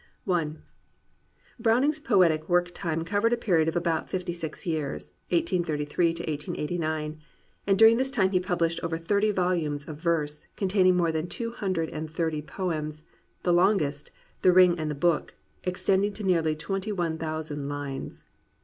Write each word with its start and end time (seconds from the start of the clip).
I 0.27 0.47
Browning's 1.59 1.99
poetic 1.99 2.49
work 2.49 2.71
time 2.73 3.03
covered 3.05 3.33
a 3.33 3.37
period 3.37 3.67
of 3.67 3.75
about 3.75 4.09
fifty 4.09 4.33
six 4.33 4.65
years, 4.65 5.13
(1833 5.29 6.07
1889,) 6.07 7.19
and 7.67 7.77
during 7.77 7.97
this 7.97 8.09
time 8.09 8.31
he 8.31 8.39
pubhshed 8.39 8.79
over 8.83 8.97
thirty 8.97 9.29
volumes 9.29 9.87
of 9.87 9.97
verse, 9.97 10.47
containing 10.55 10.97
more 10.97 11.11
than 11.11 11.27
two 11.27 11.51
hundred 11.51 11.89
and 11.89 12.09
thirty 12.09 12.41
poems, 12.41 13.03
the 13.43 13.53
longest. 13.53 14.09
The 14.41 14.51
Ring 14.51 14.75
and 14.79 14.89
the 14.89 14.95
Book, 14.95 15.35
extending 15.65 16.13
to 16.13 16.23
nearly 16.23 16.55
twenty 16.55 16.91
one 16.91 17.19
thousand 17.19 17.69
lines. 17.69 18.23